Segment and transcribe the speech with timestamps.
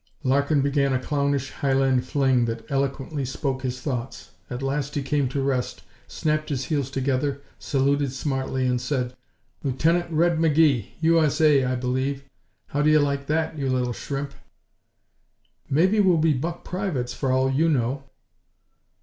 [0.23, 4.31] Larkin began a clownish Highland fling that eloquently spoke his thoughts.
[4.49, 9.13] At last he came to rest, snapped his heels together, saluted smartly and said:
[9.63, 12.23] "Lieutenant Red McGee, U.S.A., I believe.
[12.69, 14.33] How do you like that you little shrimp?"
[15.69, 18.05] "Maybe we'll be buck privates, for all you know."